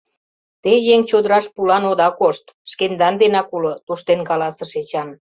[0.63, 5.09] Те еҥ чодыраш пулан ода кошт, шкендан денак уло,— туштен каласыш Эчан.